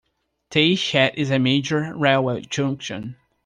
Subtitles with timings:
[0.49, 3.17] Tayshet is a major railway junction.